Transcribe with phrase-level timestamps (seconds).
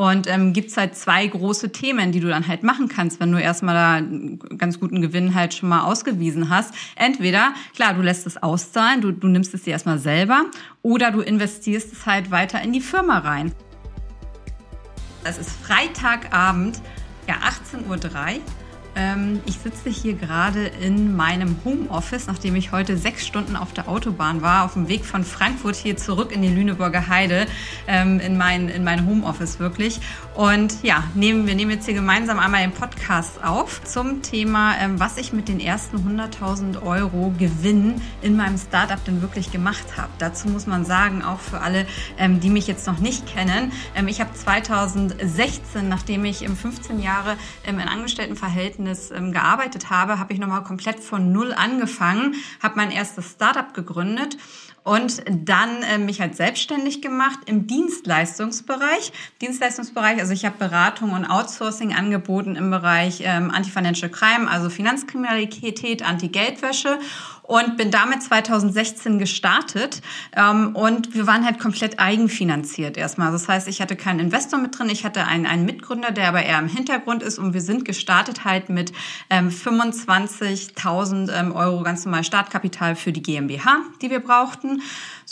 [0.00, 3.38] Und ähm, gibt halt zwei große Themen, die du dann halt machen kannst, wenn du
[3.38, 6.72] erstmal da einen ganz guten Gewinn halt schon mal ausgewiesen hast.
[6.96, 10.46] Entweder, klar, du lässt es auszahlen, du, du nimmst es dir erstmal selber
[10.80, 13.52] oder du investierst es halt weiter in die Firma rein.
[15.22, 16.80] Es ist Freitagabend,
[17.28, 18.40] ja 18.03 Uhr
[19.46, 24.42] ich sitze hier gerade in meinem Homeoffice, nachdem ich heute sechs Stunden auf der Autobahn
[24.42, 27.46] war, auf dem Weg von Frankfurt hier zurück in die Lüneburger Heide,
[27.86, 30.00] ähm, in, mein, in mein Homeoffice wirklich.
[30.34, 34.98] Und ja, nehmen, wir nehmen jetzt hier gemeinsam einmal den Podcast auf zum Thema, ähm,
[34.98, 40.10] was ich mit den ersten 100.000 Euro Gewinn in meinem Startup denn wirklich gemacht habe.
[40.18, 41.86] Dazu muss man sagen, auch für alle,
[42.18, 47.00] ähm, die mich jetzt noch nicht kennen, ähm, ich habe 2016, nachdem ich im 15
[47.00, 52.36] Jahre ähm, in Angestelltenverhältnis Fitness ähm, gearbeitet habe, habe ich nochmal komplett von Null angefangen,
[52.62, 54.38] habe mein erstes Startup gegründet
[54.84, 59.12] und dann äh, mich halt selbstständig gemacht im Dienstleistungsbereich.
[59.40, 66.02] Dienstleistungsbereich, also ich habe Beratung und Outsourcing angeboten im Bereich ähm, Anti-Financial Crime, also Finanzkriminalität,
[66.02, 66.98] Anti-Geldwäsche
[67.50, 70.02] und bin damit 2016 gestartet.
[70.36, 73.32] Ähm, und wir waren halt komplett eigenfinanziert erstmal.
[73.32, 76.44] Das heißt, ich hatte keinen Investor mit drin, ich hatte einen, einen Mitgründer, der aber
[76.44, 78.92] eher im Hintergrund ist und wir sind gestartet halt mit
[79.30, 84.69] ähm, 25.000 ähm, Euro ganz normal Startkapital für die GmbH, die wir brauchten.
[84.70, 84.82] Monaten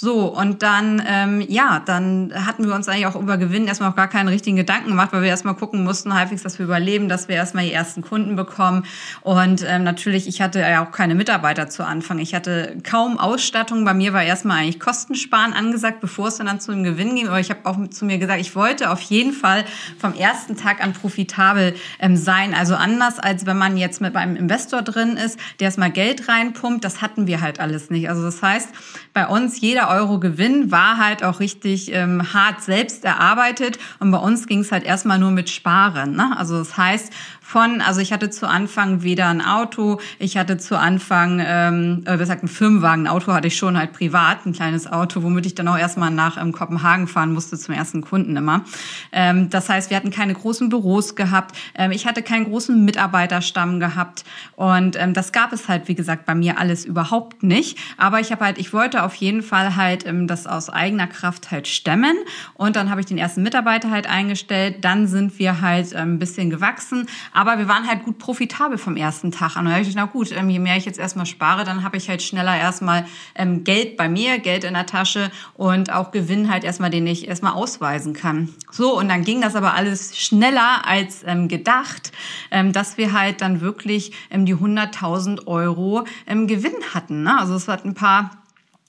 [0.01, 3.97] So, und dann, ähm, ja, dann hatten wir uns eigentlich auch über Gewinn erstmal auch
[3.97, 7.27] gar keinen richtigen Gedanken gemacht, weil wir erstmal gucken mussten, halbwegs, dass wir überleben, dass
[7.27, 8.85] wir erstmal die ersten Kunden bekommen.
[9.23, 12.21] Und ähm, natürlich, ich hatte ja auch keine Mitarbeiter zu Anfang.
[12.21, 13.85] Ich hatte kaum Ausstattung.
[13.85, 17.27] Bei mir war erstmal eigentlich Kostensparen angesagt, bevor es dann zu einem Gewinn ging.
[17.27, 19.65] Aber ich habe auch zu mir gesagt, ich wollte auf jeden Fall
[19.99, 22.55] vom ersten Tag an profitabel ähm, sein.
[22.55, 26.85] Also anders, als wenn man jetzt mit einem Investor drin ist, der erstmal Geld reinpumpt.
[26.85, 28.09] Das hatten wir halt alles nicht.
[28.09, 28.69] Also das heißt,
[29.13, 34.19] bei uns jeder Euro Gewinn war halt auch richtig ähm, hart selbst erarbeitet und bei
[34.19, 36.17] uns ging es halt erstmal nur mit Sparen.
[36.17, 36.35] Ne?
[36.37, 37.13] Also das heißt,
[37.49, 42.19] von, also ich hatte zu Anfang weder ein Auto, ich hatte zu Anfang, ähm, äh,
[42.19, 45.55] gesagt, ein Firmenwagen, ein Auto hatte ich schon halt privat, ein kleines Auto, womit ich
[45.55, 48.67] dann auch erstmal nach ähm, Kopenhagen fahren musste zum ersten Kunden immer.
[49.13, 53.81] Ähm, das heißt, wir hatten keine großen Büros gehabt, ähm, ich hatte keinen großen Mitarbeiterstamm
[53.81, 57.79] gehabt und ähm, das gab es halt, wie gesagt, bei mir alles überhaupt nicht.
[57.97, 61.51] Aber ich habe halt, ich wollte auf jeden Fall halt ähm, das aus eigener Kraft
[61.51, 62.19] halt stemmen
[62.53, 66.19] und dann habe ich den ersten Mitarbeiter halt eingestellt, dann sind wir halt ähm, ein
[66.19, 67.07] bisschen gewachsen,
[67.39, 69.61] aber wir waren halt gut profitabel vom ersten Tag an.
[69.61, 71.85] Und da habe ich gedacht, na gut, ähm, je mehr ich jetzt erstmal spare, dann
[71.85, 73.07] habe ich halt schneller erstmal
[73.37, 77.29] ähm, Geld bei mir, Geld in der Tasche und auch Gewinn halt erstmal, den ich
[77.29, 78.49] erstmal ausweisen kann.
[78.73, 82.11] So, und dann ging das aber alles schneller als ähm, gedacht,
[82.51, 87.23] dass wir halt dann wirklich die 100.000 Euro Gewinn hatten.
[87.23, 87.39] Ne?
[87.39, 88.31] Also es hat ein paar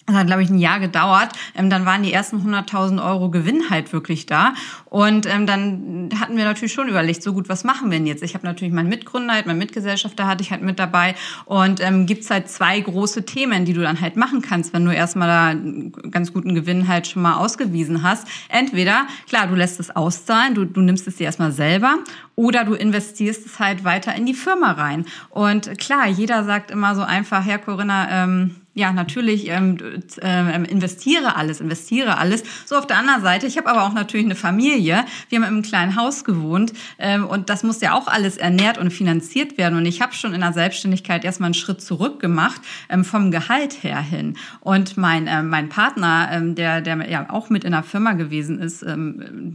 [0.09, 1.29] das hat, glaube ich, ein Jahr gedauert.
[1.55, 4.53] Ähm, dann waren die ersten 100.000 Euro Gewinn halt wirklich da.
[4.85, 8.23] Und ähm, dann hatten wir natürlich schon überlegt, so gut, was machen wir denn jetzt?
[8.23, 11.15] Ich habe natürlich meinen Mitgründer, halt, meinen Mitgesellschafter hatte ich halt mit dabei.
[11.45, 14.93] Und ähm, gibt halt zwei große Themen, die du dann halt machen kannst, wenn du
[14.93, 18.27] erstmal da einen ganz guten Gewinn halt schon mal ausgewiesen hast.
[18.49, 21.99] Entweder, klar, du lässt es auszahlen, du, du nimmst es dir erstmal selber
[22.35, 25.05] oder du investierst es halt weiter in die Firma rein.
[25.29, 29.77] Und klar, jeder sagt immer so einfach, Herr Corinna, ähm, ja, natürlich ähm,
[30.21, 32.43] äh, investiere alles, investiere alles.
[32.65, 35.05] So auf der anderen Seite, ich habe aber auch natürlich eine Familie.
[35.27, 38.91] Wir haben einem kleinen Haus gewohnt ähm, und das muss ja auch alles ernährt und
[38.91, 39.77] finanziert werden.
[39.77, 43.83] Und ich habe schon in der Selbstständigkeit erstmal einen Schritt zurück gemacht ähm, vom Gehalt
[43.83, 44.37] her hin.
[44.61, 48.59] Und mein, äh, mein Partner, ähm, der, der ja auch mit in der Firma gewesen
[48.59, 49.53] ist, ähm,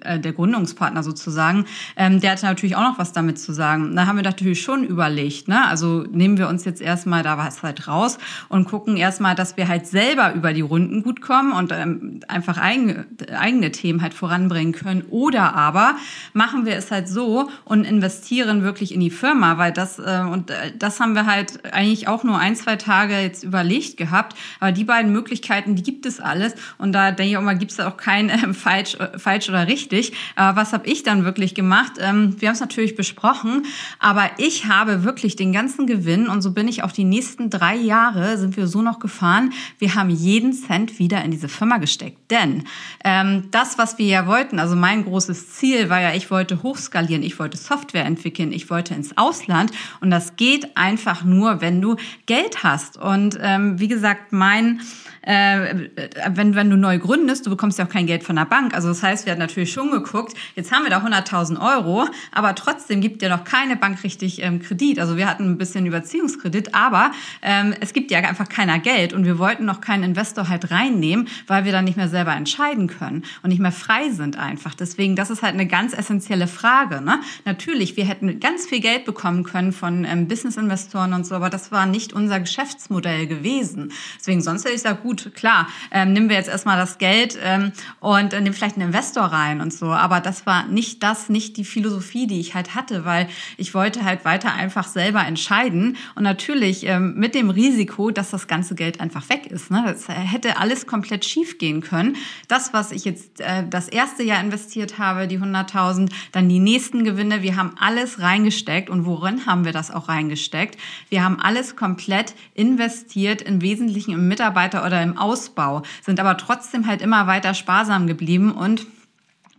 [0.00, 1.66] äh, der Gründungspartner sozusagen,
[1.96, 3.96] ähm, der hatte natürlich auch noch was damit zu sagen.
[3.96, 5.66] Da haben wir natürlich schon überlegt, ne?
[5.66, 8.16] Also nehmen wir uns jetzt erstmal da was halt raus
[8.48, 12.58] und gucken erstmal, dass wir halt selber über die Runden gut kommen und ähm, einfach
[12.58, 13.06] eigene,
[13.38, 15.02] eigene Themen halt voranbringen können.
[15.10, 15.96] Oder aber
[16.32, 20.50] machen wir es halt so und investieren wirklich in die Firma, weil das, äh, und
[20.50, 24.36] äh, das haben wir halt eigentlich auch nur ein, zwei Tage jetzt überlegt gehabt.
[24.60, 26.54] Aber die beiden Möglichkeiten, die gibt es alles.
[26.78, 30.12] Und da denke ich auch mal, gibt es auch kein äh, falsch, falsch oder richtig.
[30.36, 31.92] Aber was habe ich dann wirklich gemacht?
[32.00, 33.64] Ähm, wir haben es natürlich besprochen,
[33.98, 37.76] aber ich habe wirklich den ganzen Gewinn und so bin ich auch die nächsten drei
[37.76, 39.52] Jahre sind wir so noch gefahren.
[39.78, 42.30] Wir haben jeden Cent wieder in diese Firma gesteckt.
[42.30, 42.64] Denn
[43.04, 47.22] ähm, das, was wir ja wollten, also mein großes Ziel war ja, ich wollte hochskalieren,
[47.22, 49.70] ich wollte Software entwickeln, ich wollte ins Ausland.
[50.00, 52.96] Und das geht einfach nur, wenn du Geld hast.
[52.96, 54.80] Und ähm, wie gesagt, mein
[55.28, 55.90] äh,
[56.30, 58.74] wenn, wenn du neu gründest, du bekommst ja auch kein Geld von der Bank.
[58.74, 62.54] Also das heißt, wir hatten natürlich schon geguckt, jetzt haben wir da 100.000 Euro, aber
[62.54, 64.98] trotzdem gibt ja noch keine Bank richtig ähm, Kredit.
[64.98, 67.12] Also wir hatten ein bisschen Überziehungskredit, aber
[67.42, 71.28] ähm, es gibt ja einfach keiner Geld und wir wollten noch keinen Investor halt reinnehmen,
[71.46, 74.74] weil wir dann nicht mehr selber entscheiden können und nicht mehr frei sind einfach.
[74.74, 77.00] Deswegen, das ist halt eine ganz essentielle Frage.
[77.00, 77.20] Ne?
[77.44, 81.72] Natürlich, wir hätten ganz viel Geld bekommen können von ähm, Business-Investoren und so, aber das
[81.72, 83.92] war nicht unser Geschäftsmodell gewesen.
[84.18, 87.72] Deswegen, sonst hätte ich gesagt, gut, klar, ähm, nehmen wir jetzt erstmal das Geld ähm,
[88.00, 89.86] und äh, nehmen vielleicht einen Investor rein und so.
[89.86, 94.04] Aber das war nicht das, nicht die Philosophie, die ich halt hatte, weil ich wollte
[94.04, 99.00] halt weiter einfach selber entscheiden und natürlich ähm, mit dem Risiko, dass das ganze Geld
[99.00, 99.70] einfach weg ist.
[99.70, 99.82] Ne?
[99.84, 102.16] Das hätte alles komplett schief gehen können.
[102.46, 107.04] Das, was ich jetzt äh, das erste Jahr investiert habe, die 100.000, dann die nächsten
[107.04, 108.88] Gewinne, wir haben alles reingesteckt.
[108.88, 110.78] Und worin haben wir das auch reingesteckt?
[111.08, 116.86] Wir haben alles komplett investiert, im Wesentlichen im Mitarbeiter oder im Ausbau, sind aber trotzdem
[116.86, 118.86] halt immer weiter sparsam geblieben und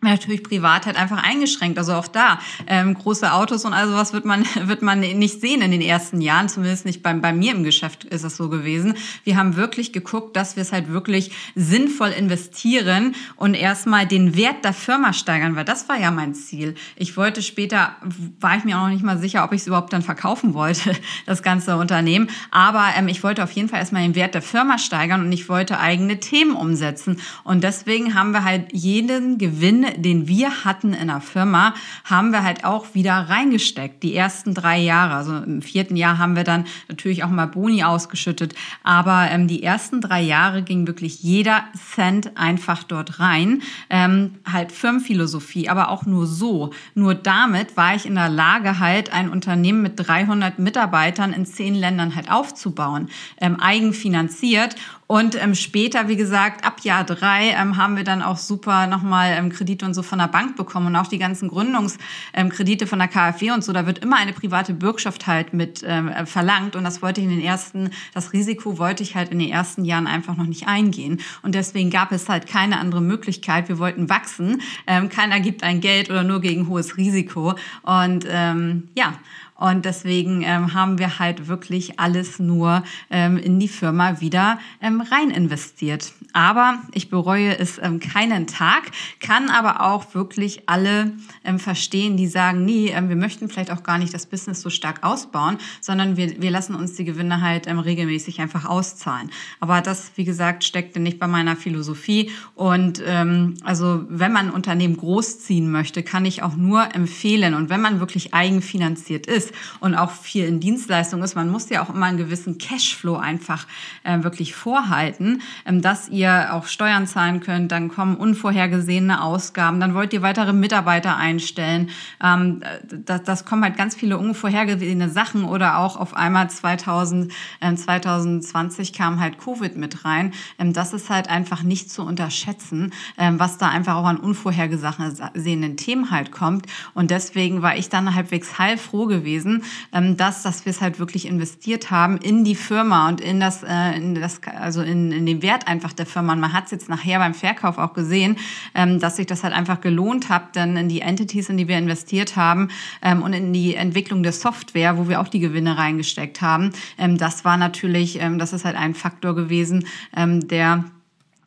[0.01, 1.77] natürlich privat halt einfach eingeschränkt.
[1.77, 5.61] Also auch da ähm, große Autos und also was wird man wird man nicht sehen
[5.61, 6.49] in den ersten Jahren.
[6.49, 8.95] Zumindest nicht bei, bei mir im Geschäft ist es so gewesen.
[9.23, 14.63] Wir haben wirklich geguckt, dass wir es halt wirklich sinnvoll investieren und erstmal den Wert
[14.63, 16.75] der Firma steigern, weil das war ja mein Ziel.
[16.95, 17.95] Ich wollte später
[18.39, 20.93] war ich mir auch noch nicht mal sicher, ob ich es überhaupt dann verkaufen wollte,
[21.25, 22.29] das ganze Unternehmen.
[22.51, 25.49] Aber ähm, ich wollte auf jeden Fall erstmal den Wert der Firma steigern und ich
[25.49, 27.19] wollte eigene Themen umsetzen.
[27.43, 32.43] Und deswegen haben wir halt jeden Gewinn den wir hatten in der Firma, haben wir
[32.43, 34.03] halt auch wieder reingesteckt.
[34.03, 35.15] Die ersten drei Jahre.
[35.15, 38.55] Also im vierten Jahr haben wir dann natürlich auch mal Boni ausgeschüttet.
[38.83, 41.63] Aber ähm, die ersten drei Jahre ging wirklich jeder
[41.95, 43.61] Cent einfach dort rein.
[43.89, 46.71] Ähm, halt Firmenphilosophie, aber auch nur so.
[46.95, 51.75] Nur damit war ich in der Lage, halt ein Unternehmen mit 300 Mitarbeitern in zehn
[51.75, 53.09] Ländern halt aufzubauen.
[53.39, 54.75] Ähm, eigenfinanziert
[55.11, 59.31] und ähm, später, wie gesagt, ab Jahr drei ähm, haben wir dann auch super nochmal
[59.35, 63.07] ähm, Kredite und so von der Bank bekommen und auch die ganzen Gründungskredite von der
[63.07, 63.73] KfW und so.
[63.73, 67.31] Da wird immer eine private Bürgschaft halt mit ähm, verlangt und das wollte ich in
[67.31, 71.19] den ersten, das Risiko wollte ich halt in den ersten Jahren einfach noch nicht eingehen
[71.41, 73.67] und deswegen gab es halt keine andere Möglichkeit.
[73.67, 74.61] Wir wollten wachsen.
[74.85, 79.15] Ähm, keiner gibt ein Geld oder nur gegen hohes Risiko und ähm, ja.
[79.59, 85.01] Und deswegen ähm, haben wir halt wirklich alles nur ähm, in die Firma wieder ähm,
[85.01, 86.13] rein investiert.
[86.31, 88.83] Aber ich bereue es ähm, keinen Tag,
[89.19, 91.11] kann aber auch wirklich alle
[91.43, 94.69] ähm, verstehen, die sagen, nee, ähm, wir möchten vielleicht auch gar nicht das Business so
[94.69, 99.29] stark ausbauen, sondern wir, wir lassen uns die Gewinne halt ähm, regelmäßig einfach auszahlen.
[99.59, 102.31] Aber das, wie gesagt, steckte nicht bei meiner Philosophie.
[102.55, 107.55] Und ähm, also wenn man Unternehmen großziehen möchte, kann ich auch nur empfehlen.
[107.55, 109.48] Und wenn man wirklich eigenfinanziert ist,
[109.79, 113.67] und auch viel in Dienstleistung ist, man muss ja auch immer einen gewissen Cashflow einfach
[114.03, 119.93] äh, wirklich vorhalten, ähm, dass ihr auch Steuern zahlen könnt, dann kommen unvorhergesehene Ausgaben, dann
[119.93, 121.89] wollt ihr weitere Mitarbeiter einstellen.
[122.23, 127.73] Ähm, das, das kommen halt ganz viele unvorhergesehene Sachen oder auch auf einmal 2000, äh,
[127.75, 130.33] 2020 kam halt Covid mit rein.
[130.57, 135.77] Ähm, das ist halt einfach nicht zu unterschätzen, ähm, was da einfach auch an unvorhergesehenen
[135.77, 136.65] Themen halt kommt.
[136.93, 139.63] Und deswegen war ich dann halbwegs heilfroh gewesen, gewesen,
[139.93, 143.63] ähm, dass, dass wir es halt wirklich investiert haben in die Firma und in das,
[143.63, 146.33] äh, in das also in, in den Wert einfach der Firma.
[146.33, 148.37] Und man hat es jetzt nachher beim Verkauf auch gesehen,
[148.75, 151.77] ähm, dass sich das halt einfach gelohnt hat, dann in die Entities, in die wir
[151.77, 152.69] investiert haben
[153.01, 156.71] ähm, und in die Entwicklung der Software, wo wir auch die Gewinne reingesteckt haben.
[156.97, 160.85] Ähm, das war natürlich, ähm, das ist halt ein Faktor gewesen, ähm, der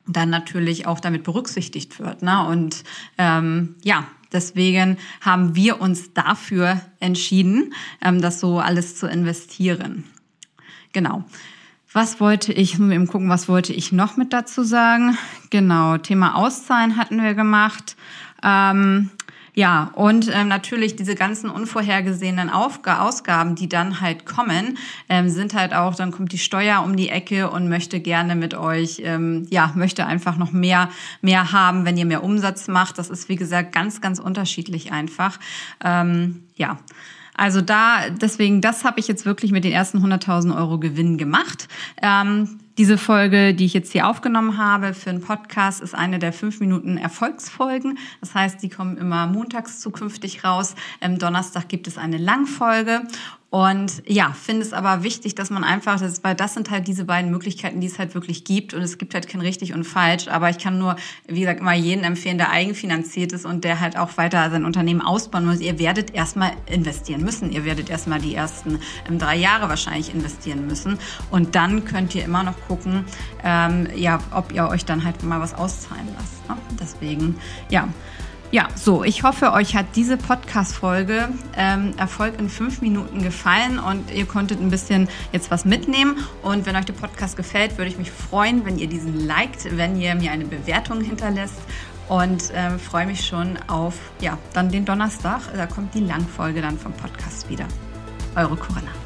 [0.06, 2.22] dann natürlich auch damit berücksichtigt wird.
[2.22, 2.44] Ne?
[2.46, 2.82] Und
[3.18, 10.04] ähm, ja, Deswegen haben wir uns dafür entschieden, ähm, das so alles zu investieren.
[10.92, 11.24] Genau.
[11.92, 15.18] Was wollte ich, eben gucken, was wollte ich noch mit dazu sagen?
[15.50, 17.96] Genau, Thema Auszahlen hatten wir gemacht.
[18.42, 19.10] Ähm,
[19.54, 24.78] ja, und ähm, natürlich diese ganzen unvorhergesehenen Aufga Ausgaben, die dann halt kommen,
[25.10, 28.54] ähm, sind halt auch, dann kommt die Steuer um die Ecke und möchte gerne mit
[28.54, 30.88] euch, ähm, ja, möchte einfach noch mehr,
[31.20, 32.98] mehr haben, wenn ihr mehr Umsatz macht.
[32.98, 35.38] Das ist, wie gesagt, ganz, ganz unterschiedlich einfach.
[35.84, 36.78] Ähm, ja.
[37.34, 41.68] Also da, deswegen, das habe ich jetzt wirklich mit den ersten 100.000 Euro Gewinn gemacht.
[42.00, 46.32] Ähm, diese Folge, die ich jetzt hier aufgenommen habe für einen Podcast, ist eine der
[46.32, 47.96] fünf Minuten Erfolgsfolgen.
[48.20, 50.74] Das heißt, die kommen immer montags zukünftig raus.
[51.00, 53.02] Am Donnerstag gibt es eine Langfolge.
[53.52, 57.04] Und ja, finde es aber wichtig, dass man einfach, das, weil das sind halt diese
[57.04, 58.72] beiden Möglichkeiten, die es halt wirklich gibt.
[58.72, 60.28] Und es gibt halt kein richtig und falsch.
[60.28, 60.96] Aber ich kann nur,
[61.28, 65.02] wie gesagt, immer jeden empfehlen, der eigenfinanziert ist und der halt auch weiter sein Unternehmen
[65.02, 65.60] ausbauen muss.
[65.60, 67.52] Ihr werdet erstmal investieren müssen.
[67.52, 70.98] Ihr werdet erstmal die ersten ähm, drei Jahre wahrscheinlich investieren müssen.
[71.30, 73.04] Und dann könnt ihr immer noch gucken,
[73.44, 76.48] ähm, ja, ob ihr euch dann halt mal was auszahlen lasst.
[76.48, 76.56] Ne?
[76.80, 77.36] Deswegen,
[77.68, 77.88] ja.
[78.50, 84.10] Ja, so, ich hoffe, euch hat diese Podcast-Folge ähm, Erfolg in fünf Minuten gefallen und
[84.10, 86.18] ihr konntet ein bisschen jetzt was mitnehmen.
[86.42, 89.98] Und wenn euch der Podcast gefällt, würde ich mich freuen, wenn ihr diesen liked, wenn
[89.98, 91.62] ihr mir eine Bewertung hinterlässt
[92.10, 95.40] und äh, freue mich schon auf ja, dann den Donnerstag.
[95.56, 97.66] Da kommt die Langfolge dann vom Podcast wieder.
[98.36, 99.01] Eure Corinna.